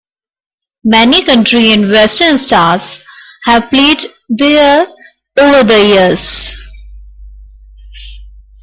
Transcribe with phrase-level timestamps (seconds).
[0.83, 3.05] Many country and western stars
[3.43, 3.99] have played
[4.31, 4.87] there
[5.39, 6.55] over the years.